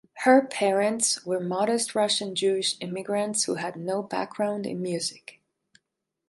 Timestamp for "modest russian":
1.39-2.33